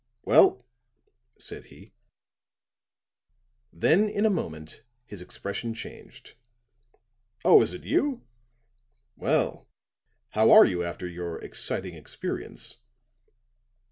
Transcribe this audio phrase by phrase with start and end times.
[0.25, 0.65] "Well?"
[1.37, 1.93] said he.
[3.71, 6.33] Then in a moment his expression changed.
[7.45, 8.25] "Oh, is it you?
[9.15, 9.69] Well,
[10.29, 12.77] how are you after your exciting experience?"